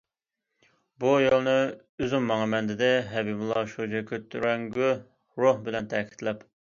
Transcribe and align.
بۇ 1.03 1.09
يولنى 1.23 1.53
ئۆزۈم 2.03 2.25
ماڭىمەن، 2.31 2.69
دېدى 2.71 2.89
ھەبىبۇللا 3.11 3.63
شۇجى 3.75 4.01
كۆتۈرەڭگۈ 4.13 4.91
روھ 5.43 5.61
بىلەن 5.69 5.93
تەكىتلەپ. 5.95 6.43